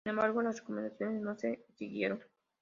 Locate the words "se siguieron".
1.37-2.23